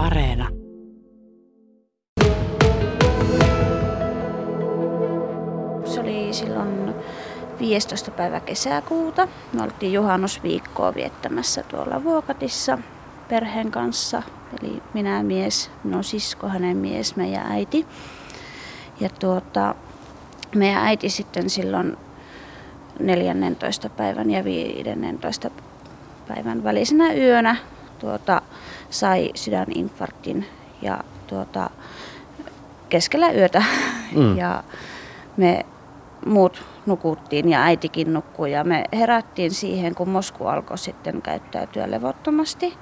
Areena. 0.00 0.48
Se 5.84 6.00
oli 6.00 6.28
silloin 6.32 6.94
15. 7.58 8.10
päivä 8.10 8.40
kesäkuuta. 8.40 9.28
Me 9.52 9.62
oltiin 9.62 9.92
juhannusviikkoa 9.92 10.94
viettämässä 10.94 11.62
tuolla 11.62 12.04
Vuokatissa 12.04 12.78
perheen 13.28 13.70
kanssa. 13.70 14.22
Eli 14.60 14.82
minä 14.94 15.22
mies, 15.22 15.70
minun 15.84 16.04
sisko, 16.04 16.48
hänen 16.48 16.76
mies, 16.76 17.16
meidän 17.16 17.46
äiti. 17.52 17.86
Ja 19.00 19.08
tuota, 19.08 19.74
meidän 20.54 20.84
äiti 20.84 21.08
sitten 21.08 21.50
silloin 21.50 21.96
14. 22.98 23.88
päivän 23.88 24.30
ja 24.30 24.44
15. 24.44 25.50
päivän 26.28 26.64
välisenä 26.64 27.12
yönä 27.12 27.56
tuota, 28.00 28.42
sai 28.90 29.30
sydäninfarktin 29.34 30.46
ja 30.82 30.98
tuota, 31.26 31.70
keskellä 32.88 33.30
yötä. 33.30 33.62
Mm. 34.16 34.36
Ja 34.40 34.64
me 35.36 35.66
muut 36.26 36.64
nukuttiin 36.86 37.48
ja 37.48 37.62
äitikin 37.62 38.12
nukkui 38.12 38.52
ja 38.52 38.64
me 38.64 38.84
herättiin 38.92 39.50
siihen, 39.50 39.94
kun 39.94 40.08
Mosku 40.08 40.46
alkoi 40.46 40.78
sitten 40.78 41.22
käyttäytyä 41.22 41.90
levottomasti. 41.90 42.74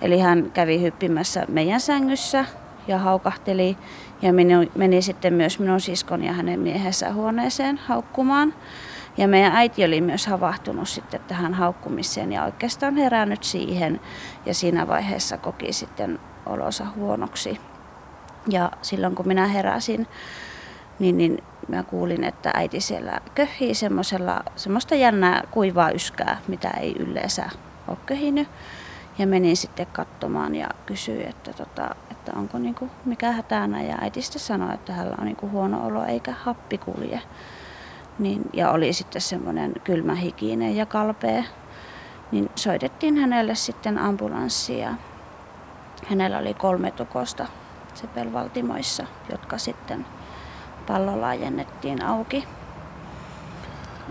Eli 0.00 0.18
hän 0.18 0.50
kävi 0.54 0.80
hyppimässä 0.80 1.44
meidän 1.48 1.80
sängyssä 1.80 2.44
ja 2.88 2.98
haukahteli 2.98 3.76
ja 4.22 4.32
meni, 4.32 4.70
meni 4.74 5.02
sitten 5.02 5.34
myös 5.34 5.58
minun 5.58 5.80
siskon 5.80 6.24
ja 6.24 6.32
hänen 6.32 6.60
miehensä 6.60 7.12
huoneeseen 7.12 7.80
haukkumaan. 7.86 8.54
Ja 9.16 9.28
meidän 9.28 9.52
äiti 9.52 9.84
oli 9.84 10.00
myös 10.00 10.26
havahtunut 10.26 10.88
sitten 10.88 11.20
tähän 11.28 11.54
haukkumiseen 11.54 12.32
ja 12.32 12.44
oikeastaan 12.44 12.96
herännyt 12.96 13.44
siihen 13.44 14.00
ja 14.46 14.54
siinä 14.54 14.88
vaiheessa 14.88 15.38
koki 15.38 15.72
sitten 15.72 16.18
olonsa 16.46 16.86
huonoksi. 16.96 17.60
Ja 18.48 18.70
silloin 18.82 19.14
kun 19.14 19.28
minä 19.28 19.46
heräsin, 19.46 20.06
niin, 20.98 21.18
niin 21.18 21.42
mä 21.68 21.82
kuulin, 21.82 22.24
että 22.24 22.50
äiti 22.54 22.80
siellä 22.80 23.20
köhii 23.34 23.74
semmoista 24.56 24.94
jännää 24.94 25.42
kuivaa 25.50 25.90
yskää, 25.90 26.38
mitä 26.48 26.70
ei 26.70 26.96
yleensä 26.98 27.50
ole 27.88 27.98
köhinyt. 28.06 28.48
Ja 29.18 29.26
menin 29.26 29.56
sitten 29.56 29.86
katsomaan 29.86 30.54
ja 30.54 30.68
kysyin, 30.86 31.28
että, 31.28 31.52
tota, 31.52 31.94
että 32.10 32.32
onko 32.36 32.58
niinku 32.58 32.90
mikä 33.04 33.32
hätänä. 33.32 33.82
Ja 33.82 33.98
äiti 34.00 34.22
sitten 34.22 34.40
sanoi, 34.42 34.74
että 34.74 34.92
hänellä 34.92 35.16
on 35.18 35.24
niinku 35.24 35.50
huono 35.50 35.86
olo 35.86 36.04
eikä 36.04 36.34
happi 36.42 36.78
kulje. 36.78 37.22
Niin, 38.18 38.42
ja 38.52 38.70
oli 38.70 38.92
sitten 38.92 39.22
semmoinen 39.22 39.72
kylmähikinen 39.84 40.76
ja 40.76 40.86
kalpea. 40.86 41.44
Niin 42.32 42.50
soitettiin 42.54 43.18
hänelle 43.18 43.54
sitten 43.54 43.98
ambulanssi 43.98 44.78
ja 44.78 44.94
hänellä 46.06 46.38
oli 46.38 46.54
kolme 46.54 46.90
tukosta 46.90 47.46
sepelvaltimoissa, 47.94 49.06
jotka 49.30 49.58
sitten 49.58 50.06
pallo 50.86 51.20
laajennettiin 51.20 52.04
auki. 52.04 52.44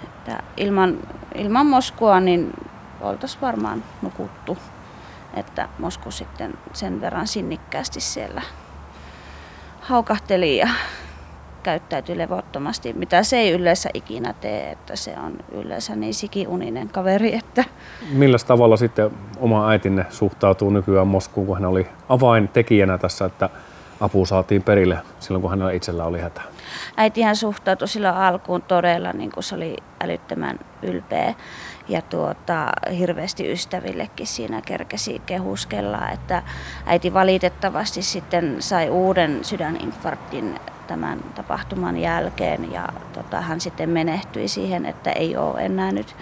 Että 0.04 0.44
ilman, 0.58 0.98
ilman 1.36 1.66
Moskua 1.66 2.20
niin 2.20 2.54
oltaisiin 3.02 3.42
varmaan 3.42 3.84
nukuttu. 4.02 4.58
Että 5.34 5.70
Mosku 5.80 6.12
sitten 6.12 6.54
sen 6.74 7.02
verran 7.02 7.28
sinnikkäästi 7.28 8.02
siellä 8.02 8.42
haukahteli 9.82 10.58
ja 10.58 10.68
käyttäytyi 11.64 12.18
levottomasti, 12.18 12.94
mitä 12.94 13.24
se 13.24 13.38
ei 13.38 13.52
yleensä 13.52 13.90
ikinä 13.94 14.34
tee, 14.34 14.72
että 14.72 14.96
se 14.96 15.16
on 15.26 15.34
yleensä 15.52 15.96
niin 15.96 16.14
sikiuninen 16.14 16.90
kaveri. 16.90 17.36
Että... 17.36 17.64
Millä 18.12 18.38
tavalla 18.48 18.78
sitten 18.78 19.12
oma 19.40 19.70
äitinne 19.70 20.06
suhtautuu 20.10 20.70
nykyään 20.70 21.08
Moskuun, 21.08 21.48
kun 21.48 21.56
hän 21.56 21.66
oli 21.66 21.88
avaintekijänä 22.10 22.98
tässä, 22.98 23.26
että 23.26 23.50
apu 24.00 24.26
saatiin 24.26 24.64
perille 24.64 24.98
silloin, 25.20 25.42
kun 25.42 25.50
hänellä 25.52 25.72
itsellä 25.72 26.06
oli 26.06 26.20
hätä? 26.20 26.42
Äitihän 26.98 27.36
suhtautui 27.36 27.88
silloin 27.88 28.16
alkuun 28.16 28.62
todella, 28.62 29.14
niin 29.14 29.32
kuin 29.32 29.44
se 29.44 29.56
oli 29.56 29.78
älyttömän 30.04 30.60
ylpeä 30.82 31.34
ja 31.88 32.02
tuota, 32.02 32.68
hirveästi 32.98 33.52
ystävillekin 33.52 34.28
siinä 34.28 34.62
kerkesi 34.62 35.22
kehuskella, 35.26 36.10
että 36.10 36.44
äiti 36.86 37.14
valitettavasti 37.14 38.02
sitten 38.02 38.56
sai 38.60 38.90
uuden 38.90 39.40
sydäninfarktin 39.46 40.60
tämän 40.88 41.20
tapahtuman 41.36 41.98
jälkeen 41.98 42.72
ja 42.72 42.88
tota, 43.14 43.42
hän 43.42 43.62
sitten 43.62 43.90
menehtyi 43.90 44.48
siihen, 44.48 44.86
että 44.86 45.12
ei 45.12 45.38
ole 45.38 45.62
enää 45.66 45.92
nyt 45.92 46.16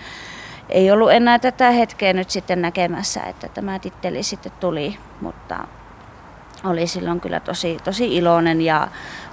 ei 0.70 0.92
ollut 0.92 1.12
enää 1.12 1.40
tätä 1.40 1.72
hetkeä 1.72 2.14
nyt 2.14 2.30
sitten 2.30 2.62
näkemässä, 2.62 3.24
että 3.24 3.48
tämä 3.50 3.80
titteli 3.80 4.24
sitten 4.24 4.52
tuli, 4.60 4.98
mutta 5.22 5.68
oli 6.64 6.88
silloin 6.88 7.22
kyllä 7.22 7.40
tosi, 7.40 7.78
tosi 7.84 8.16
iloinen 8.16 8.62
ja 8.62 8.88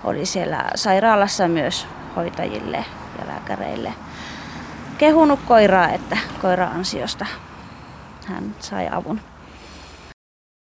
oli 0.04 0.26
siellä 0.26 0.64
sairaalassa 0.74 1.48
myös 1.48 1.86
hoitajille 2.16 2.84
ja 3.18 3.26
lääkäreille 3.26 3.92
kehunut 4.98 5.40
koiraa, 5.46 5.88
että 5.88 6.18
koira 6.42 6.66
ansiosta 6.66 7.26
hän 8.26 8.54
sai 8.60 8.88
avun. 8.92 9.20